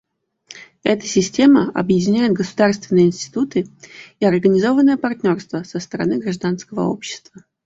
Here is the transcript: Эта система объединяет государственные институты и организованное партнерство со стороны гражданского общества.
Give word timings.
Эта 0.81 1.05
система 1.05 1.69
объединяет 1.69 2.33
государственные 2.33 3.05
институты 3.05 3.67
и 4.19 4.25
организованное 4.25 4.97
партнерство 4.97 5.61
со 5.61 5.79
стороны 5.79 6.17
гражданского 6.17 6.87
общества. 6.89 7.43